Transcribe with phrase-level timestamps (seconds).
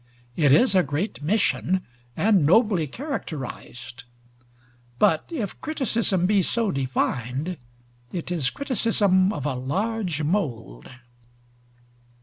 [0.35, 1.85] It is a great mission,
[2.17, 4.05] and nobly characterized;
[4.97, 7.57] but if criticism be so defined,
[8.11, 10.89] it is criticism of a large mold.